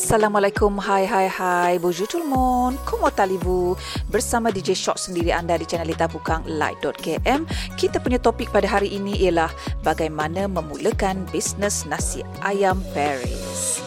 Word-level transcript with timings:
Assalamualaikum, 0.00 0.80
hai 0.80 1.04
hai 1.04 1.28
hai, 1.28 1.76
bonjour 1.76 2.08
tout 2.08 2.24
le 2.24 2.24
monde, 2.24 2.72
comment 2.88 3.12
allez-vous? 3.20 3.76
Bersama 4.08 4.48
DJ 4.48 4.72
Shock 4.72 4.96
sendiri 4.96 5.28
anda 5.28 5.60
di 5.60 5.68
channel 5.68 5.84
Lita 5.84 6.08
Bukang 6.08 6.40
Light.km 6.48 7.44
Kita 7.76 8.00
punya 8.00 8.16
topik 8.16 8.48
pada 8.48 8.64
hari 8.64 8.96
ini 8.96 9.12
ialah 9.28 9.52
bagaimana 9.84 10.48
memulakan 10.48 11.28
bisnes 11.28 11.84
nasi 11.84 12.24
ayam 12.40 12.80
Paris. 12.96 13.84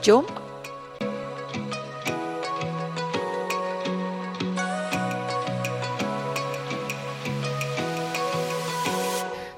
Jom 0.00 0.24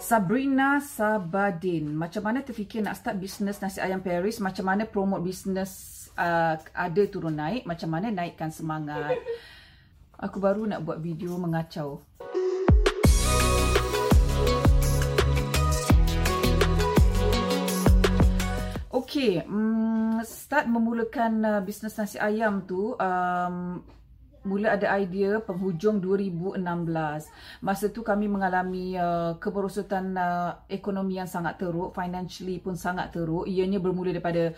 Sabrina 0.06 0.78
Sabadin, 0.78 1.90
macam 1.90 2.30
mana 2.30 2.38
terfikir 2.38 2.78
nak 2.78 2.94
start 2.94 3.18
bisnes 3.18 3.58
nasi 3.58 3.82
ayam 3.82 3.98
Paris? 3.98 4.38
Macam 4.38 4.70
mana 4.70 4.86
promote 4.86 5.26
bisnes 5.26 6.06
uh, 6.14 6.54
ada 6.54 7.02
turun 7.10 7.34
naik? 7.34 7.66
Macam 7.66 7.90
mana 7.90 8.14
naikkan 8.14 8.54
semangat? 8.54 9.18
Aku 10.30 10.38
baru 10.38 10.62
nak 10.62 10.86
buat 10.86 11.02
video 11.02 11.34
mengacau. 11.42 12.06
Okay, 18.94 19.42
um, 19.42 20.22
start 20.22 20.70
memulakan 20.70 21.42
uh, 21.42 21.60
bisnes 21.66 21.98
nasi 21.98 22.22
ayam 22.22 22.62
tu 22.62 22.94
um, 22.94 23.82
mula 24.46 24.78
ada 24.78 24.94
idea 24.96 25.42
penghujung 25.42 25.98
2016. 25.98 26.62
Masa 27.60 27.90
tu 27.90 28.06
kami 28.06 28.30
mengalami 28.30 28.94
uh, 28.94 29.34
keberosotan 29.42 30.14
uh, 30.14 30.62
ekonomi 30.70 31.18
yang 31.18 31.26
sangat 31.26 31.58
teruk, 31.58 31.90
financially 31.92 32.62
pun 32.62 32.78
sangat 32.78 33.10
teruk. 33.10 33.44
Ianya 33.50 33.82
bermula 33.82 34.14
daripada 34.14 34.54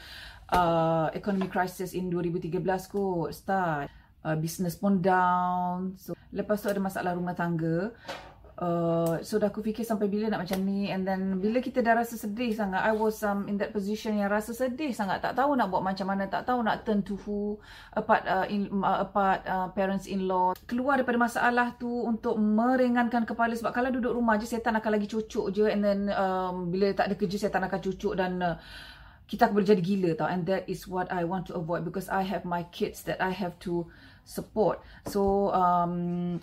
uh, 0.53 1.09
economy 1.17 1.49
crisis 1.49 1.97
in 1.97 2.13
2013 2.13 2.61
kot, 2.93 3.33
start. 3.33 3.89
Uh, 4.19 4.37
business 4.37 4.77
pun 4.77 5.01
down. 5.01 5.97
So, 5.97 6.13
lepas 6.35 6.61
tu 6.61 6.69
ada 6.69 6.83
masalah 6.83 7.17
rumah 7.17 7.33
tangga. 7.33 7.95
Uh, 8.59 9.23
so 9.23 9.39
dah 9.39 9.55
aku 9.55 9.63
fikir 9.63 9.87
sampai 9.87 10.11
bila 10.11 10.27
nak 10.27 10.43
macam 10.43 10.59
ni. 10.67 10.91
And 10.91 11.07
then 11.07 11.39
bila 11.39 11.63
kita 11.63 11.79
dah 11.79 11.95
rasa 11.95 12.19
sedih 12.19 12.51
sangat 12.51 12.83
I 12.83 12.91
was 12.91 13.23
um, 13.23 13.47
in 13.47 13.55
that 13.63 13.71
position 13.71 14.19
yang 14.19 14.27
rasa 14.35 14.51
sedih 14.51 14.91
sangat. 14.91 15.23
Tak 15.23 15.39
tahu 15.39 15.55
nak 15.55 15.71
buat 15.71 15.87
macam 15.87 16.11
mana 16.11 16.27
tak 16.27 16.51
tahu 16.51 16.67
nak 16.67 16.83
turn 16.83 17.07
to 17.07 17.15
who 17.23 17.55
apart 17.95 18.27
uh, 18.27 18.51
in, 18.51 18.67
uh, 18.83 19.07
apart 19.07 19.47
uh, 19.47 19.71
parents 19.71 20.11
in 20.11 20.27
law. 20.27 20.59
Keluar 20.67 20.99
daripada 20.99 21.23
masalah 21.23 21.79
tu 21.79 21.87
untuk 21.87 22.35
meringankan 22.35 23.23
kepala 23.23 23.55
sebab 23.55 23.71
kalau 23.71 23.95
duduk 23.95 24.11
rumah 24.11 24.35
je 24.43 24.51
setan 24.51 24.75
akan 24.75 24.91
lagi 24.91 25.07
cucuk 25.07 25.55
je. 25.55 25.71
And 25.71 25.79
then 25.79 26.11
um, 26.11 26.75
bila 26.75 26.91
tak 26.99 27.15
ada 27.15 27.15
kerja 27.15 27.47
setan 27.47 27.63
akan 27.63 27.79
cucuk 27.79 28.19
dan 28.19 28.43
uh, 28.43 28.59
kita 29.31 29.47
akan 29.47 29.55
boleh 29.55 29.71
jadi 29.71 29.83
gila 29.87 30.11
tau. 30.19 30.27
And 30.27 30.43
that 30.51 30.67
is 30.67 30.91
what 30.91 31.07
I 31.15 31.23
want 31.23 31.47
to 31.47 31.55
avoid 31.55 31.87
because 31.87 32.11
I 32.11 32.27
have 32.27 32.43
my 32.43 32.67
kids 32.75 33.07
that 33.07 33.23
I 33.23 33.31
have 33.31 33.55
to 33.71 33.87
support. 34.27 34.83
So 35.07 35.55
um, 35.55 36.43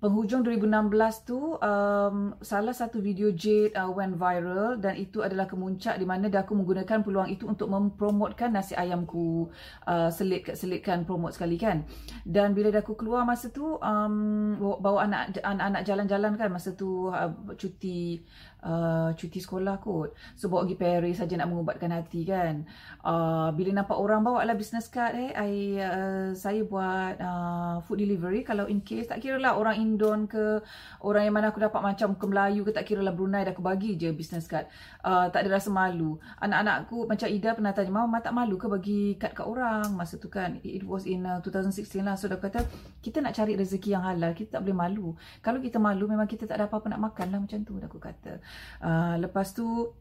penghujung 0.00 0.40
2016 0.40 1.28
tu 1.28 1.60
um, 1.60 2.32
salah 2.40 2.72
satu 2.72 3.04
video 3.04 3.28
Jade 3.36 3.76
uh, 3.76 3.92
went 3.92 4.16
viral 4.16 4.80
dan 4.80 4.96
itu 4.96 5.20
adalah 5.20 5.44
kemuncak 5.44 6.00
di 6.00 6.08
mana 6.08 6.32
aku 6.32 6.56
menggunakan 6.56 7.04
peluang 7.04 7.28
itu 7.28 7.44
untuk 7.44 7.68
mempromotkan 7.68 8.48
nasi 8.56 8.72
ayamku. 8.72 9.52
Uh, 9.84 10.08
selit 10.08 10.48
selitkan 10.56 11.04
promote 11.04 11.36
sekali 11.36 11.60
kan. 11.60 11.84
Dan 12.24 12.56
bila 12.56 12.72
aku 12.72 12.96
keluar 12.96 13.28
masa 13.28 13.52
tu 13.52 13.76
um, 13.76 14.56
bawa 14.80 15.04
anak 15.04 15.36
anak 15.44 15.84
jalan-jalan 15.84 16.32
kan 16.40 16.48
masa 16.48 16.72
tu 16.72 17.12
uh, 17.12 17.28
cuti 17.60 18.24
uh, 18.64 19.10
cuti 19.16 19.40
sekolah 19.40 19.80
kot. 19.80 20.12
So 20.36 20.48
bawa 20.52 20.64
pergi 20.64 20.76
Paris 20.76 21.16
saja 21.20 21.34
nak 21.36 21.48
mengubatkan 21.52 21.90
hati 21.92 22.24
kan. 22.24 22.64
Uh, 23.00 23.52
bila 23.56 23.82
nampak 23.82 23.96
orang 23.96 24.20
bawa 24.24 24.44
lah 24.44 24.56
business 24.56 24.88
card 24.92 25.16
eh, 25.16 25.30
I, 25.32 25.80
uh, 25.80 26.28
saya 26.36 26.64
buat 26.64 27.16
uh, 27.20 27.74
food 27.84 28.04
delivery. 28.04 28.44
Kalau 28.44 28.68
in 28.68 28.84
case, 28.84 29.08
tak 29.08 29.24
kira 29.24 29.40
lah 29.40 29.56
orang 29.56 29.80
Indon 29.80 30.28
ke, 30.28 30.60
orang 31.04 31.28
yang 31.28 31.34
mana 31.36 31.52
aku 31.52 31.60
dapat 31.60 31.80
macam 31.80 32.16
ke 32.16 32.24
Melayu 32.28 32.62
ke, 32.64 32.72
tak 32.72 32.84
kira 32.88 33.00
lah 33.00 33.12
Brunei 33.12 33.44
dah 33.44 33.52
aku 33.52 33.64
bagi 33.64 33.96
je 33.96 34.12
business 34.12 34.44
card. 34.48 34.68
Uh, 35.00 35.28
tak 35.32 35.46
ada 35.46 35.56
rasa 35.56 35.72
malu. 35.72 36.20
Anak-anakku 36.40 37.08
macam 37.08 37.28
Ida 37.28 37.56
pernah 37.56 37.72
tanya, 37.72 37.92
Mama 37.92 38.22
tak 38.22 38.32
malu 38.36 38.54
ke 38.60 38.66
bagi 38.70 39.00
kad 39.16 39.32
kat 39.34 39.46
orang 39.48 39.96
masa 39.96 40.20
tu 40.20 40.28
kan. 40.28 40.60
It 40.62 40.84
was 40.84 41.08
in 41.08 41.24
uh, 41.24 41.40
2016 41.42 42.04
lah. 42.04 42.14
So 42.14 42.28
dah 42.28 42.38
kata, 42.38 42.64
kita 43.00 43.24
nak 43.24 43.32
cari 43.34 43.56
rezeki 43.56 43.96
yang 43.96 44.04
halal, 44.04 44.32
kita 44.36 44.60
tak 44.60 44.62
boleh 44.64 44.76
malu. 44.76 45.08
Kalau 45.40 45.58
kita 45.58 45.80
malu, 45.80 46.04
memang 46.06 46.28
kita 46.28 46.44
tak 46.44 46.60
ada 46.60 46.68
apa-apa 46.68 46.92
nak 46.92 47.00
makan 47.10 47.26
lah 47.32 47.38
macam 47.40 47.58
tu 47.64 47.72
aku 47.80 47.98
kata. 47.98 48.38
Uh, 48.80 49.20
lepas 49.20 49.52
tu 49.52 49.92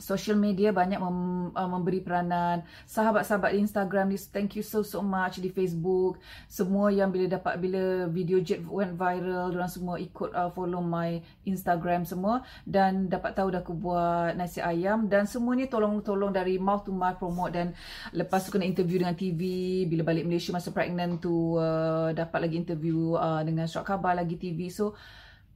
social 0.00 0.34
media 0.34 0.72
banyak 0.72 0.96
mem, 0.96 1.52
uh, 1.52 1.68
memberi 1.68 2.00
peranan. 2.00 2.64
Sahabat-sahabat 2.88 3.52
di 3.54 3.62
Instagram 3.62 4.08
ni 4.10 4.18
thank 4.32 4.56
you 4.56 4.64
so 4.64 4.80
so 4.80 5.04
much 5.04 5.38
di 5.38 5.52
Facebook. 5.52 6.18
Semua 6.48 6.88
yang 6.88 7.12
bila 7.12 7.28
dapat 7.28 7.60
bila 7.60 8.08
video 8.08 8.40
jet 8.40 8.64
went 8.64 8.96
viral 8.96 9.52
orang 9.52 9.70
semua 9.70 10.00
ikut 10.00 10.32
uh, 10.32 10.48
follow 10.50 10.80
my 10.80 11.20
Instagram 11.44 12.08
semua. 12.08 12.42
Dan 12.64 13.12
dapat 13.12 13.36
tahu 13.36 13.52
dah 13.52 13.60
aku 13.62 13.76
buat 13.76 14.34
nasi 14.34 14.64
ayam. 14.64 15.06
Dan 15.06 15.28
semua 15.28 15.52
ni 15.54 15.68
tolong-tolong 15.68 16.32
dari 16.32 16.56
mouth 16.56 16.88
to 16.88 16.90
mouth 16.90 17.20
promote. 17.20 17.52
Dan 17.52 17.76
lepas 18.16 18.48
tu 18.48 18.50
kena 18.50 18.64
interview 18.64 19.04
dengan 19.04 19.14
TV 19.14 19.40
bila 19.84 20.02
balik 20.10 20.24
Malaysia 20.24 20.50
masa 20.50 20.72
pregnant 20.72 21.20
tu 21.20 21.60
uh, 21.60 22.10
dapat 22.16 22.48
lagi 22.48 22.56
interview 22.56 23.14
uh, 23.14 23.44
dengan 23.44 23.68
Surat 23.68 23.86
Khabar 23.86 24.16
lagi 24.16 24.40
TV 24.40 24.72
so 24.72 24.96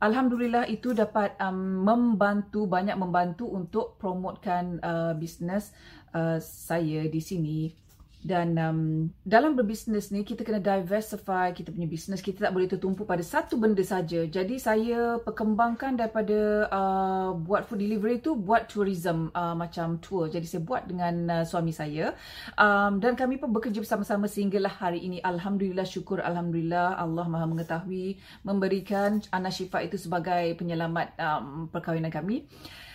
Alhamdulillah 0.05 0.69
itu 0.69 0.93
dapat 0.93 1.33
um, 1.41 1.81
membantu 1.81 2.69
banyak 2.69 2.93
membantu 2.93 3.49
untuk 3.49 3.97
promotekan 3.97 4.77
uh, 4.85 5.17
bisnes 5.17 5.73
uh, 6.13 6.37
saya 6.45 7.09
di 7.09 7.25
sini 7.25 7.73
dan 8.25 8.57
um, 8.57 8.81
dalam 9.21 9.53
berbisnes 9.53 10.09
ni 10.09 10.25
kita 10.25 10.49
kena 10.49 10.57
diversify 10.57 11.53
kita 11.53 11.69
punya 11.69 11.85
bisnes. 11.85 12.25
Kita 12.25 12.49
tak 12.49 12.57
boleh 12.57 12.65
tertumpu 12.65 13.05
pada 13.05 13.21
satu 13.21 13.61
benda 13.61 13.85
saja. 13.85 14.25
Jadi 14.25 14.57
saya 14.57 15.21
perkembangkan 15.21 16.01
daripada 16.01 16.65
uh, 16.73 17.37
buat 17.37 17.69
food 17.69 17.85
delivery 17.85 18.25
tu 18.25 18.33
buat 18.33 18.65
tourism 18.65 19.29
uh, 19.37 19.53
macam 19.53 20.01
tour. 20.01 20.33
Jadi 20.33 20.49
saya 20.49 20.65
buat 20.65 20.89
dengan 20.89 21.15
uh, 21.29 21.45
suami 21.45 21.77
saya. 21.77 22.17
Um, 22.57 22.97
dan 22.97 23.13
kami 23.13 23.37
pun 23.37 23.53
bekerja 23.53 23.85
bersama-sama 23.85 24.25
sehinggalah 24.25 24.73
hari 24.73 25.05
ini. 25.05 25.21
Alhamdulillah 25.21 25.85
syukur 25.85 26.25
alhamdulillah. 26.25 26.97
Allah 26.97 27.29
Maha 27.29 27.45
mengetahui 27.45 28.17
memberikan 28.41 29.21
Ana 29.29 29.53
Syifa 29.53 29.85
itu 29.85 30.01
sebagai 30.01 30.57
penyelamat 30.57 31.13
um, 31.21 31.69
perkahwinan 31.69 32.09
kami 32.09 32.49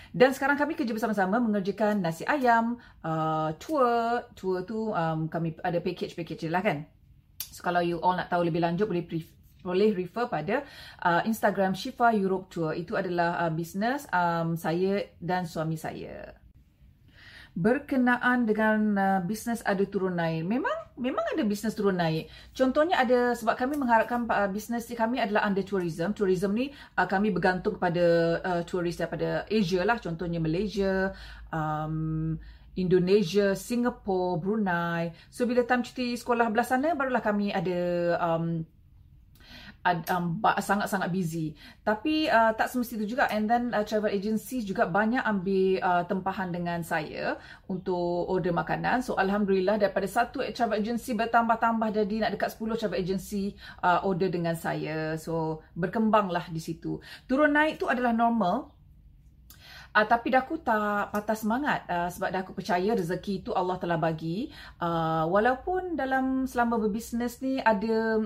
dan 0.10 0.34
sekarang 0.34 0.58
kami 0.58 0.74
kerja 0.74 0.90
bersama-sama 0.90 1.38
mengerjakan 1.38 2.02
nasi 2.02 2.26
ayam, 2.26 2.82
uh, 3.06 3.54
tour. 3.62 4.26
Tour 4.34 4.66
tu 4.66 4.90
um, 4.90 5.30
kami 5.30 5.54
ada 5.62 5.78
package-package 5.78 6.50
lah 6.50 6.66
kan. 6.66 6.90
So 7.38 7.62
kalau 7.62 7.86
you 7.86 8.02
all 8.02 8.18
nak 8.18 8.34
tahu 8.34 8.46
lebih 8.48 8.64
lanjut 8.66 8.90
boleh 8.90 9.06
boleh 9.60 9.92
refer 9.92 10.26
pada 10.32 10.64
uh, 11.04 11.22
Instagram 11.28 11.76
Shifa 11.78 12.16
Europe 12.16 12.50
Tour. 12.50 12.74
Itu 12.74 12.98
adalah 12.98 13.38
uh, 13.46 13.52
bisnes 13.54 14.10
um, 14.10 14.58
saya 14.58 15.14
dan 15.22 15.46
suami 15.46 15.78
saya 15.78 16.40
berkenaan 17.60 18.48
dengan 18.48 18.80
uh, 18.96 19.20
bisnes 19.26 19.60
ada 19.68 19.84
turun 19.84 20.16
naik. 20.16 20.48
Memang 20.48 20.89
memang 21.00 21.24
ada 21.34 21.44
bisnes 21.48 21.74
turun 21.74 21.96
naik. 21.96 22.28
Contohnya 22.52 23.00
ada 23.00 23.34
sebab 23.34 23.56
kami 23.56 23.80
mengharapkan 23.80 24.28
uh, 24.28 24.52
bisnes 24.52 24.86
kami 24.92 25.24
adalah 25.24 25.48
under 25.48 25.64
tourism. 25.64 26.12
Tourism 26.12 26.52
ni 26.54 26.70
uh, 27.00 27.08
kami 27.08 27.32
bergantung 27.32 27.80
kepada 27.80 28.06
uh, 28.44 28.62
turis 28.68 29.00
daripada 29.00 29.48
Asia 29.48 29.82
lah. 29.88 29.98
Contohnya 29.98 30.38
Malaysia, 30.44 31.16
um, 31.50 32.36
Indonesia, 32.76 33.56
Singapore, 33.56 34.38
Brunei. 34.38 35.16
So 35.32 35.48
bila 35.48 35.64
time 35.64 35.82
cuti 35.82 36.20
sekolah 36.20 36.52
belah 36.52 36.68
sana 36.68 36.94
barulah 36.94 37.24
kami 37.24 37.56
ada 37.56 37.80
um, 38.20 38.64
um, 39.86 40.40
sangat-sangat 40.60 41.10
busy. 41.12 41.56
Tapi 41.84 42.28
uh, 42.28 42.52
tak 42.56 42.68
semesti 42.72 43.00
itu 43.00 43.16
juga. 43.16 43.32
And 43.32 43.48
then 43.48 43.72
uh, 43.72 43.84
travel 43.88 44.12
agency 44.12 44.62
juga 44.64 44.86
banyak 44.90 45.24
ambil 45.24 45.80
uh, 45.82 46.04
tempahan 46.06 46.52
dengan 46.52 46.84
saya 46.84 47.40
untuk 47.72 48.28
order 48.28 48.52
makanan. 48.52 49.02
So 49.02 49.16
Alhamdulillah 49.16 49.80
daripada 49.80 50.08
satu 50.08 50.44
travel 50.52 50.84
agency 50.84 51.16
bertambah-tambah 51.16 51.90
jadi 51.96 52.28
nak 52.28 52.32
dekat 52.36 52.50
10 52.56 52.80
travel 52.80 53.00
agency 53.00 53.56
uh, 53.84 54.04
order 54.04 54.28
dengan 54.28 54.56
saya. 54.56 55.16
So 55.16 55.64
berkembanglah 55.76 56.52
di 56.52 56.60
situ. 56.60 57.00
Turun 57.26 57.56
naik 57.56 57.80
tu 57.80 57.88
adalah 57.88 58.12
normal. 58.12 58.80
Uh, 59.90 60.06
tapi 60.06 60.30
dah 60.30 60.46
aku 60.46 60.62
tak 60.62 61.10
patah 61.10 61.34
semangat 61.34 61.82
uh, 61.90 62.06
sebab 62.14 62.30
dah 62.30 62.46
aku 62.46 62.54
percaya 62.54 62.94
rezeki 62.94 63.42
itu 63.42 63.52
Allah 63.58 63.82
telah 63.82 63.98
bagi. 63.98 64.54
Uh, 64.78 65.26
walaupun 65.26 65.98
dalam 65.98 66.46
selama 66.46 66.78
berbisnes 66.78 67.42
ni 67.42 67.58
ada 67.58 68.22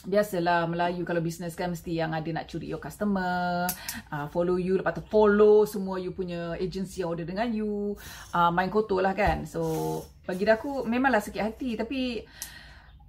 Biasalah 0.00 0.64
Melayu 0.64 1.04
kalau 1.04 1.20
bisnes 1.20 1.52
kan 1.52 1.68
mesti 1.68 2.00
yang 2.00 2.16
ada 2.16 2.24
nak 2.32 2.48
curi 2.48 2.72
your 2.72 2.80
customer, 2.80 3.68
uh, 4.08 4.26
follow 4.32 4.56
you, 4.56 4.80
lepas 4.80 4.96
tu 4.96 5.04
follow 5.04 5.68
semua 5.68 6.00
you 6.00 6.16
punya 6.16 6.56
agency 6.56 7.04
yang 7.04 7.12
order 7.12 7.28
dengan 7.28 7.52
you, 7.52 7.92
uh, 8.32 8.48
main 8.48 8.72
kotor 8.72 9.04
lah 9.04 9.12
kan. 9.12 9.44
So 9.44 10.00
bagi 10.24 10.48
aku 10.48 10.88
memanglah 10.88 11.20
sakit 11.20 11.42
hati 11.44 11.76
tapi 11.76 12.24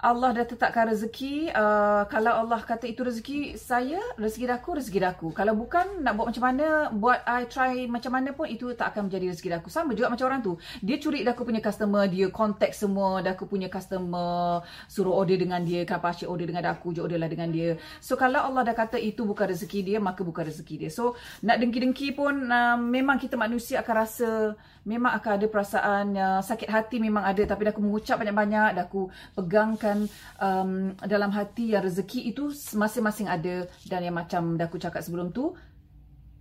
Allah 0.01 0.33
dah 0.33 0.45
tetapkan 0.50 0.89
rezeki. 0.89 1.53
Uh, 1.53 2.09
kalau 2.09 2.33
Allah 2.33 2.57
kata 2.65 2.89
itu 2.89 3.06
rezeki 3.06 3.53
saya, 3.53 4.01
rezeki 4.18 4.50
daku, 4.50 4.69
rezeki 4.81 5.00
daku. 5.06 5.27
Kalau 5.30 5.53
bukan, 5.53 6.01
nak 6.01 6.18
buat 6.18 6.33
macam 6.33 6.44
mana, 6.50 6.89
buat 6.89 7.21
I 7.21 7.45
try 7.45 7.86
macam 7.86 8.18
mana 8.18 8.33
pun, 8.33 8.50
itu 8.50 8.74
tak 8.74 8.98
akan 8.98 9.13
menjadi 9.13 9.30
rezeki 9.30 9.50
daku. 9.62 9.69
Sama 9.69 9.94
juga 9.94 10.09
macam 10.09 10.25
orang 10.25 10.42
tu. 10.42 10.57
Dia 10.81 10.98
curi 10.98 11.21
daku 11.21 11.45
punya 11.45 11.62
customer, 11.62 12.09
dia 12.09 12.33
contact 12.33 12.74
semua 12.74 13.21
daku 13.21 13.45
punya 13.45 13.69
customer, 13.69 14.65
suruh 14.89 15.13
order 15.13 15.38
dengan 15.38 15.62
dia, 15.62 15.86
kenapa 15.86 16.18
asyik 16.18 16.25
order 16.25 16.50
dengan 16.50 16.65
daku, 16.65 16.98
je 16.98 17.06
order 17.06 17.21
lah 17.21 17.30
dengan 17.30 17.53
dia. 17.53 17.77
So, 18.01 18.18
kalau 18.18 18.42
Allah 18.42 18.65
dah 18.65 18.74
kata 18.74 18.98
itu 18.98 19.21
bukan 19.21 19.53
rezeki 19.53 19.86
dia, 19.86 19.98
maka 20.01 20.25
bukan 20.25 20.50
rezeki 20.50 20.81
dia. 20.81 20.89
So, 20.89 21.13
nak 21.45 21.62
dengki-dengki 21.62 22.18
pun, 22.18 22.50
uh, 22.50 22.74
memang 22.74 23.21
kita 23.21 23.38
manusia 23.38 23.86
akan 23.86 23.95
rasa, 24.01 24.57
memang 24.81 25.13
akan 25.13 25.31
ada 25.38 25.45
perasaan 25.45 26.06
uh, 26.18 26.42
sakit 26.42 26.65
hati 26.65 26.98
memang 26.98 27.21
ada. 27.21 27.45
Tapi 27.45 27.69
dah 27.69 27.71
aku 27.77 27.86
mengucap 27.86 28.18
banyak-banyak, 28.18 28.81
dah 28.81 28.86
aku 28.89 29.13
pegangkan 29.38 29.90
dan 29.91 30.07
um, 30.39 30.95
dalam 31.03 31.35
hati 31.35 31.75
yang 31.75 31.83
rezeki 31.83 32.31
itu 32.31 32.47
masing-masing 32.79 33.27
ada. 33.27 33.67
Dan 33.83 34.07
yang 34.07 34.15
macam 34.15 34.55
dah 34.55 34.71
aku 34.71 34.79
cakap 34.79 35.03
sebelum 35.03 35.35
tu 35.35 35.51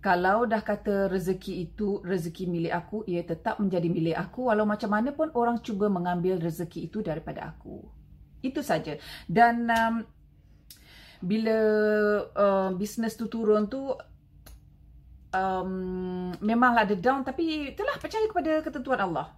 kalau 0.01 0.49
dah 0.49 0.63
kata 0.63 1.11
rezeki 1.11 1.69
itu 1.69 2.01
rezeki 2.01 2.49
milik 2.49 2.73
aku 2.73 3.05
ia 3.05 3.21
tetap 3.21 3.59
menjadi 3.59 3.85
milik 3.91 4.15
aku. 4.15 4.47
Walau 4.47 4.63
macam 4.63 4.89
mana 4.89 5.11
pun 5.11 5.29
orang 5.35 5.59
cuba 5.59 5.91
mengambil 5.91 6.39
rezeki 6.39 6.87
itu 6.87 7.03
daripada 7.03 7.51
aku. 7.51 7.83
Itu 8.39 8.63
saja. 8.63 8.95
Dan 9.27 9.67
um, 9.67 9.95
bila 11.21 11.59
uh, 12.33 12.69
bisnes 12.73 13.13
tu 13.13 13.29
turun 13.29 13.69
tu 13.69 13.93
um, 15.35 16.33
memanglah 16.41 16.87
ada 16.87 16.95
down. 16.97 17.21
Tapi 17.21 17.75
itulah 17.75 17.99
percaya 18.01 18.25
kepada 18.25 18.63
ketentuan 18.65 19.05
Allah 19.05 19.29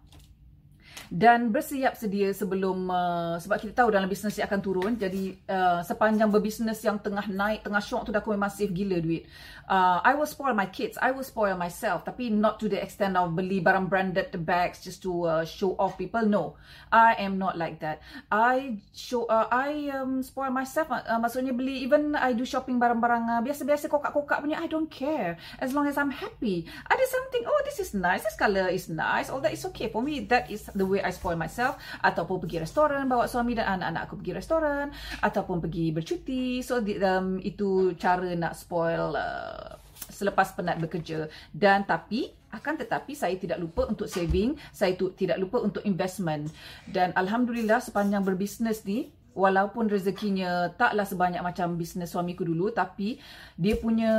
dan 1.13 1.53
bersiap 1.53 1.93
sedia 1.93 2.33
sebelum 2.33 2.89
uh, 2.89 3.37
sebab 3.37 3.61
kita 3.61 3.85
tahu 3.85 3.93
dalam 3.93 4.09
bisnes 4.09 4.33
dia 4.33 4.49
akan 4.49 4.59
turun. 4.65 4.97
Jadi 4.97 5.37
uh, 5.45 5.85
sepanjang 5.85 6.33
berbisnes 6.33 6.81
yang 6.81 6.97
tengah 6.97 7.29
naik 7.29 7.61
tengah 7.61 7.77
syok 7.77 8.09
tu 8.09 8.11
dah 8.11 8.17
aku 8.17 8.33
masif 8.33 8.73
gila 8.73 8.97
duit. 8.97 9.29
Uh, 9.69 10.01
I 10.01 10.17
will 10.17 10.25
spoil 10.25 10.57
my 10.57 10.65
kids 10.65 10.97
I 10.97 11.13
will 11.13 11.21
spoil 11.21 11.53
myself. 11.53 12.01
Tapi 12.01 12.33
not 12.33 12.57
to 12.57 12.65
the 12.65 12.81
extent 12.81 13.13
of 13.13 13.37
beli 13.37 13.61
barang 13.61 13.93
branded 13.93 14.33
bags 14.41 14.81
just 14.81 15.05
to 15.05 15.29
uh, 15.29 15.45
show 15.45 15.77
off 15.77 16.01
people. 16.01 16.25
No 16.25 16.57
I 16.89 17.13
am 17.21 17.37
not 17.37 17.61
like 17.61 17.77
that. 17.85 18.01
I 18.33 18.81
show 18.97 19.29
uh, 19.29 19.45
I 19.53 19.93
um, 19.93 20.25
spoil 20.25 20.49
myself. 20.49 20.89
Uh, 20.89 21.21
maksudnya 21.21 21.53
beli 21.53 21.85
even 21.85 22.17
I 22.17 22.33
do 22.33 22.41
shopping 22.41 22.81
barang-barang 22.81 23.37
uh, 23.37 23.41
biasa-biasa 23.45 23.85
kokak-kokak 23.85 24.41
punya 24.41 24.57
I 24.57 24.65
don't 24.65 24.89
care. 24.89 25.37
As 25.61 25.77
long 25.77 25.85
as 25.85 25.93
I'm 25.93 26.09
happy. 26.09 26.65
Ada 26.89 27.05
something 27.05 27.45
oh 27.45 27.61
this 27.69 27.77
is 27.77 27.93
nice. 27.93 28.25
This 28.25 28.33
color 28.33 28.65
is 28.73 28.89
nice. 28.89 29.29
All 29.29 29.37
that 29.45 29.53
is 29.53 29.61
okay 29.69 29.93
for 29.93 30.01
me. 30.01 30.25
That 30.25 30.49
is 30.49 30.65
the 30.73 30.89
way 30.89 31.02
I 31.05 31.13
spoil 31.13 31.37
myself 31.37 31.77
ataupun 32.01 32.41
pergi 32.43 32.63
restoran 32.63 33.05
bawa 33.05 33.27
suami 33.27 33.53
dan 33.53 33.79
anak-anak 33.79 34.01
aku 34.09 34.15
pergi 34.23 34.33
restoran 34.33 34.87
ataupun 35.21 35.57
pergi 35.63 35.91
bercuti. 35.91 36.63
So 36.65 36.79
um, 36.79 37.39
itu 37.43 37.93
cara 37.99 38.33
nak 38.33 38.57
spoil 38.57 39.13
uh, 39.13 39.77
selepas 40.09 40.55
penat 40.55 40.79
bekerja. 40.79 41.27
Dan 41.51 41.83
tapi 41.83 42.31
akan 42.53 42.77
tetapi 42.77 43.17
saya 43.17 43.33
tidak 43.35 43.57
lupa 43.57 43.89
untuk 43.89 44.05
saving 44.05 44.53
saya 44.69 44.93
tu 44.93 45.11
tidak 45.17 45.41
lupa 45.41 45.59
untuk 45.61 45.81
investment. 45.83 46.49
Dan 46.85 47.11
alhamdulillah 47.17 47.81
sepanjang 47.81 48.21
berbisnes 48.21 48.85
ni 48.85 49.09
walaupun 49.33 49.89
rezekinya 49.89 50.69
taklah 50.77 51.03
sebanyak 51.03 51.41
macam 51.41 51.73
bisnes 51.73 52.13
suamiku 52.13 52.45
dulu 52.45 52.69
tapi 52.69 53.17
dia 53.57 53.75
punya 53.81 54.13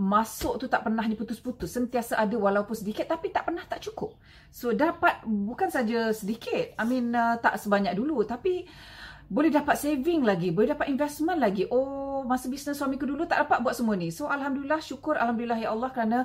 masuk 0.00 0.56
tu 0.56 0.64
tak 0.64 0.88
pernah 0.88 1.04
diputus-putus 1.04 1.68
sentiasa 1.68 2.16
ada 2.16 2.32
walaupun 2.32 2.72
sedikit 2.72 3.04
tapi 3.04 3.28
tak 3.28 3.44
pernah 3.44 3.60
tak 3.68 3.84
cukup. 3.84 4.16
So 4.48 4.72
dapat 4.72 5.20
bukan 5.28 5.68
saja 5.68 6.08
sedikit 6.16 6.72
i 6.80 6.84
mean 6.88 7.12
uh, 7.12 7.36
tak 7.36 7.60
sebanyak 7.60 7.92
dulu 7.92 8.24
tapi 8.24 8.64
boleh 9.28 9.52
dapat 9.52 9.76
saving 9.76 10.24
lagi 10.24 10.56
boleh 10.56 10.72
dapat 10.72 10.88
investment 10.88 11.36
lagi. 11.36 11.68
Oh 11.68 12.24
masa 12.24 12.48
bisnes 12.48 12.80
suamiku 12.80 13.04
dulu 13.04 13.28
tak 13.28 13.44
dapat 13.44 13.60
buat 13.60 13.76
semua 13.76 13.92
ni. 14.00 14.08
So 14.08 14.24
alhamdulillah 14.32 14.80
syukur 14.80 15.20
alhamdulillah 15.20 15.60
ya 15.60 15.68
Allah 15.68 15.92
kerana 15.92 16.18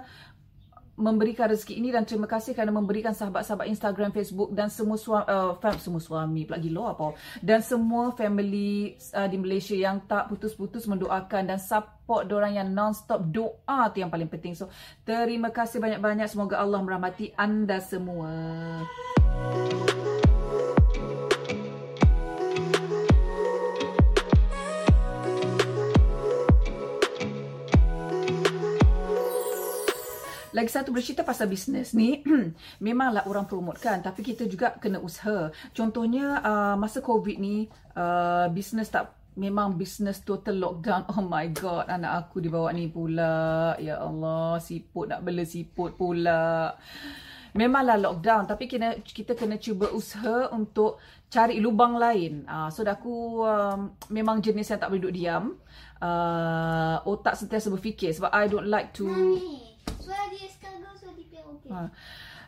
memberikan 0.96 1.52
rezeki 1.52 1.84
ini 1.84 1.92
dan 1.92 2.08
terima 2.08 2.24
kasih 2.24 2.56
kerana 2.56 2.72
memberikan 2.72 3.12
sahabat-sahabat 3.12 3.68
Instagram, 3.68 4.16
Facebook 4.16 4.56
dan 4.56 4.72
semua 4.72 4.96
suami, 4.96 5.28
uh, 5.28 5.54
fam, 5.60 5.76
semua 5.76 6.00
suami 6.00 6.48
pula 6.48 6.60
gila 6.60 6.84
apa 6.96 7.08
dan 7.44 7.60
semua 7.60 8.16
family 8.16 8.96
uh, 9.12 9.28
di 9.28 9.38
Malaysia 9.40 9.76
yang 9.76 10.08
tak 10.08 10.32
putus-putus 10.32 10.88
mendoakan 10.88 11.52
dan 11.52 11.60
support 11.60 12.32
orang 12.32 12.56
yang 12.56 12.72
non-stop 12.72 13.28
doa 13.28 13.92
tu 13.92 14.00
yang 14.00 14.12
paling 14.12 14.32
penting. 14.32 14.56
So, 14.56 14.72
terima 15.04 15.52
kasih 15.52 15.84
banyak-banyak. 15.84 16.32
Semoga 16.32 16.64
Allah 16.64 16.80
merahmati 16.80 17.36
anda 17.36 17.84
semua. 17.84 18.32
Lagi 30.56 30.72
satu 30.72 30.96
bercerita 30.96 31.28
pasal 31.28 31.52
bisnes 31.52 31.92
ni? 31.92 32.24
Memanglah 32.88 33.28
orang 33.28 33.44
promotkan 33.44 34.00
tapi 34.00 34.24
kita 34.24 34.48
juga 34.48 34.72
kena 34.80 35.04
usaha. 35.04 35.52
Contohnya 35.76 36.40
uh, 36.40 36.76
masa 36.80 37.04
covid 37.04 37.36
ni 37.36 37.68
uh, 38.00 38.48
bisnes 38.48 38.88
tak 38.88 39.12
memang 39.36 39.76
bisnes 39.76 40.24
total 40.24 40.56
lockdown. 40.64 41.04
Oh 41.12 41.28
my 41.28 41.52
god 41.52 41.92
anak 41.92 42.32
aku 42.32 42.40
dibawa 42.40 42.72
ni 42.72 42.88
pula. 42.88 43.76
Ya 43.84 44.00
Allah 44.00 44.56
siput 44.64 45.12
nak 45.12 45.28
bela 45.28 45.44
siput 45.44 46.00
pula. 46.00 46.72
Memanglah 47.52 48.00
lockdown 48.00 48.48
tapi 48.48 48.72
kena 48.72 48.96
kita 49.04 49.36
kena 49.36 49.60
cuba 49.60 49.92
usaha 49.92 50.48
untuk 50.56 51.04
cari 51.28 51.60
lubang 51.60 52.00
lain. 52.00 52.48
Uh, 52.48 52.72
so 52.72 52.88
aku 52.88 53.44
um, 53.44 53.92
memang 54.08 54.40
jenis 54.40 54.72
yang 54.72 54.80
tak 54.80 54.88
boleh 54.88 55.04
duduk 55.04 55.16
diam. 55.20 55.60
Uh, 56.00 57.04
otak 57.04 57.36
sentiasa 57.36 57.68
berfikir 57.68 58.16
sebab 58.16 58.32
I 58.32 58.48
don't 58.48 58.72
like 58.72 58.96
to 58.96 59.08
Mami. 59.08 59.65
Ha. 61.66 61.90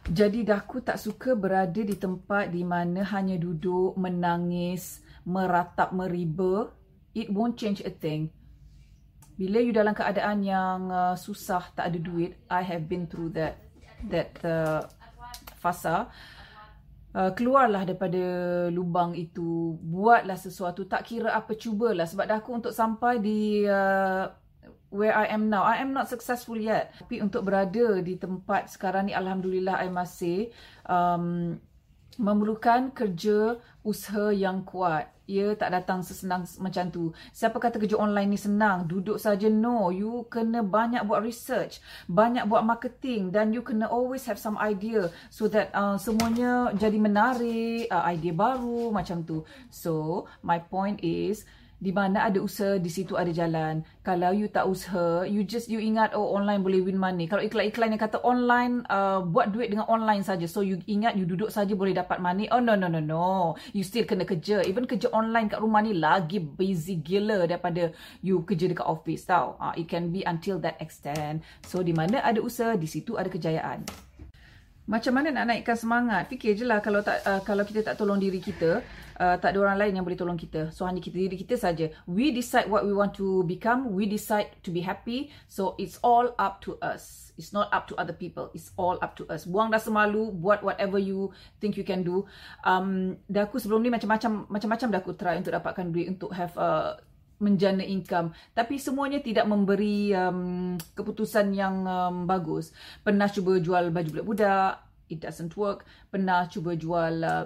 Jadi 0.07 0.48
Daku 0.48 0.80
tak 0.80 0.95
suka 1.01 1.36
berada 1.36 1.81
di 1.84 1.95
tempat 1.98 2.48
di 2.48 2.63
mana 2.63 3.04
hanya 3.12 3.36
duduk, 3.36 4.00
menangis, 4.00 5.04
meratap, 5.28 5.92
meriba. 5.92 6.72
It 7.12 7.28
won't 7.28 7.60
change 7.60 7.84
a 7.84 7.92
thing. 7.92 8.31
Bila 9.36 9.60
you 9.60 9.75
dalam 9.75 9.92
keadaan 9.92 10.48
yang 10.48 10.88
uh, 10.88 11.16
susah, 11.19 11.75
tak 11.75 11.92
ada 11.92 12.00
duit, 12.00 12.39
I 12.48 12.63
have 12.63 12.88
been 12.88 13.06
through 13.06 13.36
that 13.36 13.60
that 14.07 14.31
uh, 14.48 14.88
fasa. 15.60 16.07
Uh, 17.12 17.34
keluarlah 17.34 17.84
daripada 17.84 18.22
lubang 18.69 19.12
itu. 19.18 19.75
Buatlah 19.81 20.38
sesuatu. 20.38 20.86
Tak 20.86 21.04
kira 21.04 21.34
apa, 21.34 21.57
cubalah. 21.57 22.06
Sebab 22.06 22.25
Daku 22.30 22.50
untuk 22.63 22.74
sampai 22.74 23.19
di... 23.19 23.66
Uh, 23.66 24.30
where 24.89 25.15
I 25.15 25.27
am 25.27 25.51
now. 25.51 25.63
I 25.63 25.79
am 25.84 25.91
not 25.91 26.08
successful 26.08 26.56
yet. 26.56 26.96
Tapi 27.00 27.20
untuk 27.20 27.48
berada 27.48 28.00
di 28.00 28.15
tempat 28.15 28.72
sekarang 28.72 29.12
ni, 29.12 29.13
Alhamdulillah, 29.15 29.84
I 29.84 29.91
masih 29.91 30.51
um, 30.88 31.58
memerlukan 32.17 32.91
kerja 32.96 33.62
usaha 33.86 34.34
yang 34.34 34.65
kuat. 34.65 35.13
Ia 35.27 35.60
tak 35.60 35.75
datang 35.75 36.08
sesenang 36.08 36.48
macam 36.63 36.88
tu. 36.88 37.12
Siapa 37.36 37.60
kata 37.60 37.84
kerja 37.84 38.00
online 38.00 38.32
ni 38.32 38.39
senang? 38.39 38.88
Duduk 38.88 39.20
saja 39.20 39.51
no. 39.51 39.91
You 39.91 40.24
kena 40.32 40.63
banyak 40.63 41.03
buat 41.03 41.20
research. 41.20 41.84
Banyak 42.08 42.48
buat 42.48 42.63
marketing. 42.63 43.36
Dan 43.36 43.51
you 43.51 43.60
kena 43.60 43.91
always 43.91 44.24
have 44.24 44.39
some 44.39 44.56
idea. 44.56 45.12
So 45.27 45.51
that 45.51 45.75
uh, 45.75 46.00
semuanya 46.00 46.72
jadi 46.79 46.96
menarik. 46.96 47.91
Uh, 47.91 48.03
idea 48.08 48.32
baru 48.32 48.88
macam 48.96 49.27
tu. 49.27 49.44
So, 49.67 50.25
my 50.48 50.63
point 50.63 51.03
is 51.03 51.44
di 51.77 51.93
mana 51.93 52.25
ada 52.25 52.41
usaha 52.41 52.81
di 52.81 52.89
situ 52.89 53.13
ada 53.13 53.29
jalan. 53.29 53.86
Kalau 54.01 54.34
you 54.34 54.50
tak 54.50 54.65
usaha 54.65 55.29
you 55.29 55.46
just 55.46 55.69
you 55.69 55.77
ingat 55.77 56.17
oh 56.17 56.34
online 56.34 56.65
boleh 56.65 56.81
win 56.81 56.98
money. 56.98 57.29
Kalau 57.29 57.46
iklan-iklan 57.46 57.93
yang 57.93 58.01
kata 58.01 58.17
online 58.25 58.81
uh, 58.89 59.22
buat 59.22 59.53
duit 59.53 59.69
dengan 59.69 59.86
online 59.86 60.25
saja. 60.25 60.50
So 60.50 60.65
you 60.65 60.81
ingat 60.89 61.13
you 61.13 61.29
duduk 61.29 61.53
saja 61.53 61.77
boleh 61.77 61.93
dapat 61.93 62.17
money. 62.17 62.50
Oh 62.50 62.57
no 62.57 62.74
no 62.74 62.89
no 62.89 62.98
no. 62.98 63.53
You 63.77 63.86
still 63.86 64.10
kena 64.10 64.25
kerja. 64.25 64.65
Even 64.65 64.89
kerja 64.89 65.13
online 65.13 65.53
kat 65.53 65.62
rumah 65.62 65.86
ni 65.86 65.93
lagi 65.93 66.41
busy 66.41 66.98
gila 66.98 67.46
daripada 67.46 67.93
you 68.25 68.41
kerja 68.41 68.74
dekat 68.74 68.89
office 68.89 69.29
tau. 69.29 69.53
Uh, 69.62 69.77
it 69.77 69.86
can 69.86 70.10
be 70.10 70.25
until 70.25 70.57
that 70.57 70.81
extent. 70.81 71.46
So 71.62 71.86
di 71.86 71.93
mana 71.93 72.25
ada 72.25 72.41
usaha 72.41 72.74
di 72.74 72.89
situ 72.89 73.22
ada 73.22 73.29
kejayaan 73.29 74.07
macam 74.88 75.20
mana 75.20 75.36
nak 75.36 75.51
naikkan 75.51 75.75
semangat? 75.75 76.32
Fikir 76.32 76.56
je 76.56 76.63
lah 76.63 76.79
kalau, 76.79 77.03
tak, 77.03 77.20
uh, 77.27 77.44
kalau 77.44 77.67
kita 77.67 77.84
tak 77.84 78.00
tolong 78.00 78.15
diri 78.15 78.39
kita, 78.39 78.79
uh, 79.20 79.36
tak 79.36 79.51
ada 79.51 79.58
orang 79.67 79.77
lain 79.84 80.00
yang 80.00 80.06
boleh 80.08 80.15
tolong 80.15 80.39
kita. 80.39 80.72
So 80.72 80.88
hanya 80.88 81.03
kita 81.03 81.20
diri 81.20 81.36
kita 81.36 81.60
saja. 81.60 81.91
We 82.08 82.32
decide 82.32 82.72
what 82.72 82.88
we 82.88 82.96
want 82.96 83.12
to 83.20 83.44
become. 83.44 83.91
We 83.91 84.08
decide 84.08 84.56
to 84.63 84.72
be 84.72 84.79
happy. 84.79 85.36
So 85.51 85.75
it's 85.75 86.00
all 86.00 86.32
up 86.39 86.63
to 86.72 86.79
us. 86.79 87.36
It's 87.36 87.51
not 87.51 87.67
up 87.75 87.86
to 87.91 88.00
other 88.00 88.15
people. 88.15 88.50
It's 88.56 88.72
all 88.79 88.96
up 89.03 89.13
to 89.20 89.27
us. 89.27 89.44
Buang 89.44 89.70
rasa 89.70 89.91
malu. 89.91 90.32
Buat 90.32 90.63
whatever 90.63 90.98
you 90.98 91.36
think 91.60 91.75
you 91.75 91.84
can 91.84 92.01
do. 92.01 92.25
Um, 92.63 93.20
dah 93.27 93.46
aku 93.46 93.60
sebelum 93.60 93.84
ni 93.84 93.91
macam-macam 93.91 94.48
macam-macam 94.48 94.88
dah 94.89 95.00
aku 95.03 95.13
try 95.20 95.36
untuk 95.38 95.53
dapatkan 95.53 95.91
duit 95.91 96.08
untuk 96.10 96.32
have 96.32 96.56
a 96.56 96.98
menjana 97.38 97.86
income. 97.86 98.34
Tapi 98.53 98.82
semuanya 98.82 99.22
tidak 99.22 99.46
memberi 99.46 100.12
um, 100.13 100.75
keputusan 100.98 101.53
yang 101.53 101.86
um, 101.86 102.25
bagus. 102.25 102.74
Pernah 103.06 103.29
cuba 103.29 103.62
jual 103.62 103.94
baju 103.94 104.10
budak-budak 104.10 104.74
it 105.08 105.20
doesn't 105.22 105.53
work. 105.56 105.86
Pernah 106.10 106.50
cuba 106.50 106.74
jual 106.74 107.22
uh, 107.24 107.46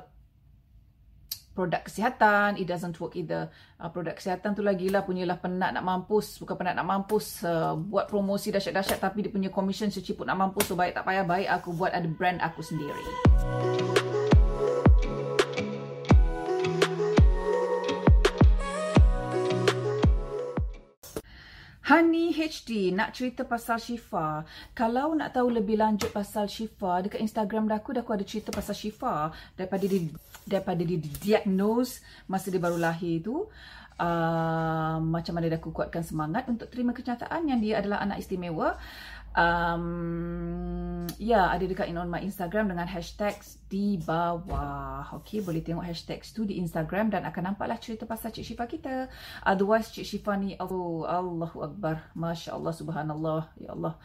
produk 1.51 1.83
kesihatan 1.83 2.55
it 2.55 2.65
doesn't 2.65 2.95
work 2.97 3.19
either. 3.19 3.51
Uh, 3.75 3.91
produk 3.91 4.15
kesihatan 4.15 4.55
tu 4.55 4.63
lagi 4.63 4.87
lah 4.87 5.03
punyalah 5.03 5.37
penat 5.37 5.75
nak 5.75 5.83
mampus. 5.83 6.39
Bukan 6.39 6.55
penat 6.55 6.79
nak 6.79 6.87
mampus 6.87 7.43
uh, 7.43 7.75
buat 7.75 8.07
promosi 8.07 8.49
dahsyat-dahsyat 8.49 8.99
tapi 9.03 9.27
dia 9.27 9.31
punya 9.31 9.51
commission 9.51 9.91
seciput 9.91 10.23
nak 10.23 10.39
mampus. 10.39 10.71
So 10.71 10.79
baik 10.79 10.95
tak 10.95 11.03
payah 11.03 11.27
baik 11.27 11.47
aku 11.51 11.75
buat 11.75 11.91
ada 11.91 12.07
brand 12.07 12.39
aku 12.39 12.63
sendiri 12.63 13.03
Hani 21.91 22.31
HD 22.31 22.95
nak 22.95 23.11
cerita 23.11 23.43
pasal 23.43 23.75
Shifa. 23.75 24.47
Kalau 24.71 25.11
nak 25.11 25.35
tahu 25.35 25.51
lebih 25.51 25.75
lanjut 25.75 26.07
pasal 26.15 26.47
Shifa, 26.47 27.03
dekat 27.03 27.19
Instagram 27.19 27.67
aku 27.67 27.91
dah 27.91 27.99
aku 27.99 28.15
ada 28.15 28.23
cerita 28.23 28.47
pasal 28.47 28.79
Shifa 28.79 29.35
daripada 29.59 29.83
di 29.83 30.07
daripada 30.47 30.87
di 30.87 30.95
diagnose 30.95 31.99
masa 32.31 32.47
dia 32.47 32.63
baru 32.63 32.79
lahir 32.79 33.19
tu. 33.19 33.43
Uh, 33.99 35.03
macam 35.03 35.35
mana 35.35 35.51
dia 35.51 35.59
aku 35.59 35.75
kuatkan 35.75 35.99
semangat 35.99 36.47
untuk 36.47 36.71
terima 36.71 36.95
kenyataan 36.95 37.51
yang 37.51 37.59
dia 37.59 37.83
adalah 37.83 37.99
anak 37.99 38.23
istimewa 38.23 38.79
um, 39.35 41.05
ya 41.21 41.37
yeah, 41.37 41.45
ada 41.53 41.63
dekat 41.63 41.87
in 41.87 41.99
on 41.99 42.11
my 42.11 42.19
Instagram 42.19 42.71
dengan 42.71 42.87
hashtags 42.87 43.61
di 43.71 43.95
bawah. 44.01 45.07
Okay, 45.21 45.39
boleh 45.39 45.63
tengok 45.63 45.85
hashtags 45.85 46.35
tu 46.35 46.43
di 46.43 46.59
Instagram 46.59 47.13
dan 47.13 47.23
akan 47.27 47.53
nampaklah 47.53 47.79
cerita 47.79 48.03
pasal 48.03 48.35
Cik 48.35 48.45
Syifa 48.53 48.65
kita. 48.67 49.07
Otherwise, 49.45 49.93
Cik 49.93 50.07
Syifa 50.07 50.35
ni, 50.35 50.57
oh, 50.59 51.07
Allahu 51.07 51.63
Akbar. 51.63 52.11
Masya 52.17 52.57
Allah, 52.57 52.73
Subhanallah. 52.75 53.41
Ya 53.59 53.71
Allah. 53.71 53.95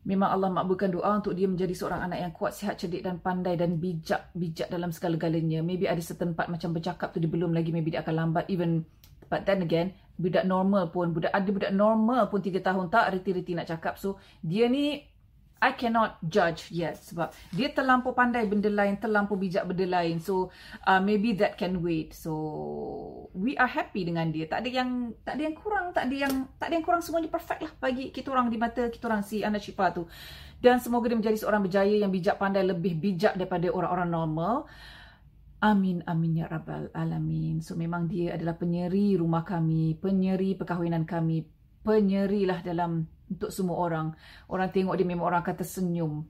Memang 0.00 0.32
Allah 0.32 0.48
makbulkan 0.48 0.88
doa 0.88 1.12
untuk 1.12 1.36
dia 1.36 1.44
menjadi 1.44 1.76
seorang 1.76 2.08
anak 2.08 2.24
yang 2.24 2.32
kuat, 2.32 2.56
sihat, 2.56 2.80
cerdik 2.80 3.04
dan 3.04 3.20
pandai 3.20 3.60
dan 3.60 3.76
bijak. 3.76 4.32
Bijak 4.32 4.72
dalam 4.72 4.96
segala-galanya. 4.96 5.60
Maybe 5.60 5.84
ada 5.84 6.00
setempat 6.00 6.48
macam 6.48 6.72
bercakap 6.72 7.12
tu 7.12 7.20
dia 7.20 7.28
belum 7.28 7.52
lagi. 7.52 7.68
Maybe 7.68 7.92
dia 7.92 8.00
akan 8.00 8.14
lambat. 8.16 8.48
Even, 8.48 8.88
but 9.28 9.44
then 9.44 9.60
again, 9.60 9.92
budak 10.20 10.44
normal 10.44 10.92
pun 10.92 11.16
budak 11.16 11.32
ada 11.32 11.48
budak 11.48 11.72
normal 11.72 12.28
pun 12.28 12.44
3 12.44 12.60
tahun 12.60 12.92
tak 12.92 13.16
reti-reti 13.16 13.56
nak 13.56 13.72
cakap 13.72 13.96
so 13.96 14.20
dia 14.44 14.68
ni 14.68 15.10
I 15.60 15.76
cannot 15.76 16.16
judge 16.24 16.72
yet 16.72 16.96
sebab 16.96 17.36
dia 17.52 17.68
terlampau 17.68 18.16
pandai 18.16 18.48
benda 18.48 18.72
lain, 18.72 18.96
terlampau 18.96 19.36
bijak 19.36 19.68
benda 19.68 19.84
lain. 19.84 20.16
So 20.16 20.48
uh, 20.88 21.04
maybe 21.04 21.36
that 21.36 21.60
can 21.60 21.84
wait. 21.84 22.16
So 22.16 22.32
we 23.36 23.60
are 23.60 23.68
happy 23.68 24.08
dengan 24.08 24.32
dia. 24.32 24.48
Tak 24.48 24.64
ada 24.64 24.70
yang 24.72 25.12
tak 25.20 25.36
ada 25.36 25.42
yang 25.44 25.56
kurang, 25.60 25.92
tak 25.92 26.08
ada 26.08 26.16
yang 26.16 26.48
tak 26.56 26.72
ada 26.72 26.74
yang 26.80 26.84
kurang 26.88 27.04
semuanya 27.04 27.28
perfect 27.28 27.60
lah 27.60 27.72
bagi 27.76 28.08
kita 28.08 28.32
orang 28.32 28.48
di 28.48 28.56
mata 28.56 28.88
kita 28.88 29.04
orang 29.04 29.20
si 29.20 29.44
anak 29.44 29.60
Syifa 29.60 29.92
tu. 29.92 30.08
Dan 30.64 30.80
semoga 30.80 31.12
dia 31.12 31.20
menjadi 31.20 31.36
seorang 31.36 31.60
berjaya 31.68 31.92
yang 31.92 32.08
bijak 32.08 32.40
pandai 32.40 32.64
lebih 32.64 32.96
bijak 32.96 33.36
daripada 33.36 33.68
orang-orang 33.68 34.08
normal. 34.08 34.64
Amin, 35.60 36.00
amin 36.08 36.40
ya 36.40 36.48
rabbal 36.48 36.88
alamin. 36.96 37.60
So 37.60 37.76
memang 37.76 38.08
dia 38.08 38.32
adalah 38.32 38.56
penyeri 38.56 39.12
rumah 39.20 39.44
kami, 39.44 39.92
penyeri 39.92 40.56
perkahwinan 40.56 41.04
kami, 41.04 41.44
penyeri 41.84 42.48
lah 42.48 42.64
dalam 42.64 43.04
untuk 43.28 43.52
semua 43.52 43.76
orang. 43.76 44.08
Orang 44.48 44.72
tengok 44.72 44.96
dia 44.96 45.04
memang 45.04 45.28
orang 45.28 45.44
kata 45.44 45.60
senyum. 45.60 46.24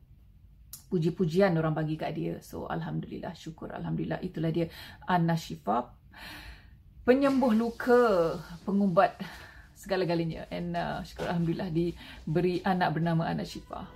Puji-pujian 0.91 1.55
orang 1.55 1.79
bagi 1.79 1.95
kat 1.95 2.11
dia. 2.19 2.43
So 2.43 2.67
Alhamdulillah, 2.67 3.31
syukur 3.39 3.71
Alhamdulillah. 3.71 4.19
Itulah 4.19 4.51
dia 4.51 4.67
Anna 5.07 5.39
Shifa. 5.39 5.95
Penyembuh 7.07 7.55
luka, 7.55 8.35
pengubat 8.67 9.15
segala-galanya. 9.79 10.51
And 10.51 10.75
uh, 10.75 11.07
syukur 11.07 11.31
Alhamdulillah 11.31 11.71
diberi 11.71 12.67
anak 12.67 12.99
bernama 12.99 13.31
Anna 13.31 13.47
Shifa. 13.47 13.87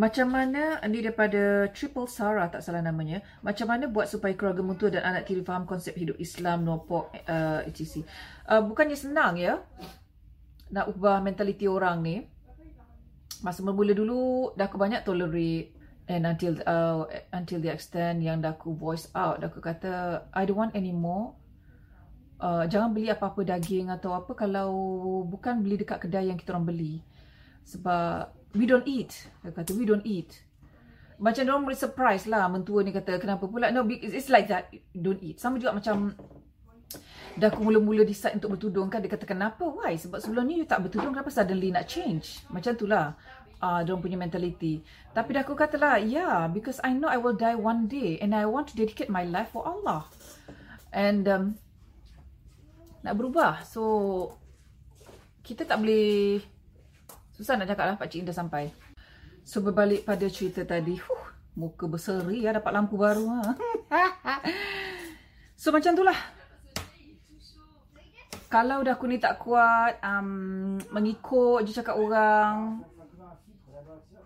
Macam 0.00 0.32
mana, 0.32 0.80
ini 0.80 1.04
daripada 1.04 1.68
Triple 1.76 2.08
Sarah 2.08 2.48
tak 2.48 2.64
salah 2.64 2.80
namanya. 2.80 3.20
Macam 3.44 3.68
mana 3.68 3.84
buat 3.84 4.08
supaya 4.08 4.32
keluarga 4.32 4.64
mutua 4.64 4.88
dan 4.88 5.04
anak 5.04 5.28
tiri 5.28 5.44
faham 5.44 5.68
konsep 5.68 5.92
hidup 5.92 6.16
Islam, 6.16 6.64
nopok, 6.64 7.12
uh, 7.28 7.60
etc. 7.68 8.00
Uh, 8.48 8.64
bukannya 8.64 8.96
senang 8.96 9.36
ya, 9.36 9.60
nak 10.72 10.88
ubah 10.88 11.20
mentaliti 11.20 11.68
orang 11.68 12.00
ni. 12.00 12.16
Masa 13.44 13.60
bermula 13.60 13.92
dulu, 13.92 14.56
dah 14.56 14.72
aku 14.72 14.80
banyak 14.80 15.04
tolerate. 15.04 15.76
And 16.08 16.24
until 16.24 16.56
uh, 16.64 17.04
until 17.36 17.60
the 17.60 17.68
extent 17.68 18.24
yang 18.24 18.40
dah 18.40 18.56
aku 18.56 18.72
voice 18.72 19.12
out, 19.12 19.44
dah 19.44 19.52
aku 19.52 19.60
kata, 19.60 20.24
I 20.32 20.48
don't 20.48 20.56
want 20.56 20.72
anymore. 20.72 21.36
Uh, 22.40 22.64
jangan 22.64 22.96
beli 22.96 23.12
apa-apa 23.12 23.44
daging 23.44 23.92
atau 23.92 24.16
apa 24.16 24.32
kalau 24.32 24.72
bukan 25.28 25.60
beli 25.60 25.76
dekat 25.76 26.08
kedai 26.08 26.32
yang 26.32 26.40
kita 26.40 26.56
orang 26.56 26.72
beli. 26.72 27.04
Sebab 27.68 28.39
we 28.54 28.64
don't 28.66 28.86
eat. 28.86 29.30
Dia 29.42 29.54
kata, 29.54 29.74
we 29.76 29.86
don't 29.86 30.04
eat. 30.06 30.30
Macam 31.20 31.44
orang 31.52 31.76
surprise 31.76 32.24
lah 32.24 32.48
mentua 32.48 32.80
ni 32.80 32.96
kata, 32.96 33.20
kenapa 33.20 33.44
pula? 33.44 33.68
No, 33.68 33.84
it's 33.86 34.32
like 34.32 34.48
that. 34.48 34.72
Don't 34.96 35.20
eat. 35.20 35.36
Sama 35.36 35.60
juga 35.60 35.76
macam 35.76 36.16
dah 37.38 37.46
aku 37.46 37.62
mula-mula 37.62 38.02
decide 38.02 38.40
untuk 38.40 38.56
bertudung 38.56 38.88
kan. 38.88 39.04
Dia 39.04 39.12
kata, 39.12 39.28
kenapa? 39.28 39.62
Why? 39.62 40.00
Sebab 40.00 40.18
sebelum 40.18 40.48
ni 40.48 40.64
you 40.64 40.66
tak 40.66 40.80
bertudung, 40.80 41.12
kenapa 41.12 41.28
suddenly 41.28 41.68
nak 41.70 41.86
change? 41.86 42.42
Macam 42.48 42.72
tu 42.74 42.88
lah. 42.88 43.14
Uh, 43.60 43.84
dia 43.84 43.92
punya 43.92 44.16
mentality. 44.16 44.80
Tapi 45.12 45.36
dah 45.36 45.44
aku 45.44 45.52
kata 45.52 45.76
lah, 45.76 46.00
yeah, 46.00 46.48
because 46.48 46.80
I 46.80 46.96
know 46.96 47.12
I 47.12 47.20
will 47.20 47.36
die 47.36 47.52
one 47.52 47.92
day 47.92 48.16
and 48.16 48.32
I 48.32 48.48
want 48.48 48.72
to 48.72 48.74
dedicate 48.74 49.12
my 49.12 49.28
life 49.28 49.52
for 49.52 49.68
Allah. 49.68 50.08
And 50.96 51.28
um, 51.28 51.44
nak 53.04 53.20
berubah. 53.20 53.60
So, 53.68 53.82
kita 55.44 55.68
tak 55.68 55.84
boleh 55.84 56.40
Susah 57.40 57.56
nak 57.56 57.72
cakap 57.72 57.88
lah 57.88 57.96
pakcik 57.96 58.28
dah 58.28 58.36
sampai. 58.36 58.68
So 59.48 59.64
berbalik 59.64 60.04
pada 60.04 60.28
cerita 60.28 60.60
tadi. 60.68 61.00
Huh, 61.00 61.24
muka 61.56 61.88
berseri 61.88 62.44
ya 62.44 62.52
dapat 62.52 62.68
lampu 62.68 63.00
baru. 63.00 63.24
Ha. 63.32 63.40
so 65.60 65.72
macam 65.72 65.96
tu 65.96 66.04
lah. 66.04 66.20
Kalau 68.52 68.84
dah 68.84 68.92
aku 68.92 69.08
ni 69.08 69.16
tak 69.16 69.40
kuat, 69.40 70.04
um, 70.04 70.76
mengikut 70.92 71.64
je 71.64 71.80
cakap 71.80 71.96
orang. 71.96 72.84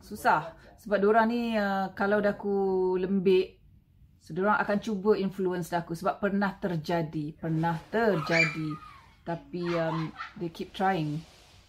Susah. 0.03 0.51
Sebab 0.83 0.99
diorang 0.99 1.31
ni 1.31 1.55
uh, 1.55 1.95
kalau 1.95 2.19
dah 2.19 2.35
aku 2.35 2.99
lembik, 2.99 3.63
so 4.19 4.35
diorang 4.35 4.59
akan 4.59 4.83
cuba 4.83 5.15
influence 5.15 5.71
aku. 5.71 5.95
Sebab 5.95 6.19
pernah 6.19 6.59
terjadi. 6.59 7.31
Pernah 7.39 7.79
terjadi. 7.95 8.75
Tapi 9.23 9.63
um, 9.79 10.11
they 10.35 10.51
keep 10.51 10.75
trying. 10.75 11.23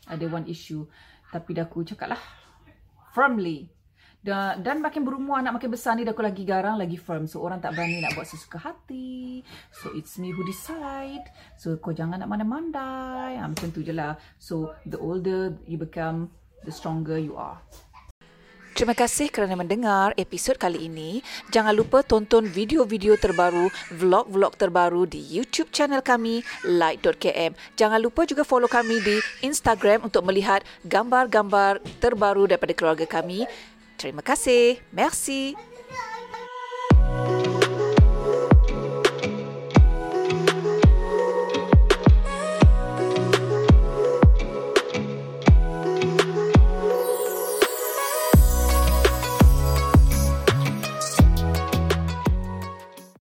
Ada 0.09 0.25
one 0.25 0.49
issue. 0.49 0.89
Tapi 1.31 1.49
dah 1.55 1.65
aku 1.65 1.85
cakap 1.87 2.13
lah. 2.13 2.21
Firmly. 3.15 3.71
Dan, 4.25 4.65
dan 4.65 4.81
makin 4.81 5.05
berumur 5.05 5.37
anak 5.37 5.61
makin 5.61 5.69
besar 5.69 5.93
ni 5.93 6.01
dah 6.01 6.09
aku 6.09 6.25
lagi 6.25 6.41
garang, 6.49 6.81
lagi 6.81 6.97
firm. 6.97 7.29
So 7.29 7.45
orang 7.45 7.61
tak 7.61 7.77
berani 7.77 8.01
nak 8.01 8.17
buat 8.17 8.25
sesuka 8.25 8.57
hati. 8.57 9.45
So 9.69 9.93
it's 9.93 10.17
me 10.17 10.33
who 10.33 10.41
decide. 10.41 11.29
So 11.61 11.77
kau 11.77 11.93
jangan 11.93 12.17
nak 12.25 12.29
mandai-mandai. 12.33 13.37
Ha, 13.37 13.45
macam 13.45 13.69
tu 13.69 13.85
je 13.85 13.93
lah. 13.93 14.17
So 14.41 14.73
the 14.89 14.97
older 14.97 15.53
you 15.69 15.77
become, 15.77 16.33
the 16.65 16.73
stronger 16.73 17.21
you 17.21 17.37
are. 17.37 17.61
Terima 18.75 18.91
kasih 18.91 19.31
kerana 19.31 19.55
mendengar 19.55 20.11
episod 20.19 20.59
kali 20.59 20.91
ini. 20.91 21.23
Jangan 21.47 21.71
lupa 21.71 22.03
tonton 22.03 22.43
video-video 22.43 23.15
terbaru, 23.15 23.71
vlog-vlog 23.87 24.59
terbaru 24.59 25.07
di 25.07 25.23
YouTube 25.23 25.71
channel 25.71 26.03
kami, 26.03 26.43
light.km. 26.67 27.55
Jangan 27.79 28.03
lupa 28.03 28.27
juga 28.27 28.43
follow 28.43 28.67
kami 28.67 28.99
di 28.99 29.23
Instagram 29.47 30.03
untuk 30.03 30.27
melihat 30.27 30.59
gambar-gambar 30.83 31.79
terbaru 32.03 32.51
daripada 32.51 32.75
keluarga 32.75 33.07
kami. 33.07 33.47
Terima 33.95 34.19
kasih. 34.19 34.83
Merci. 34.91 35.74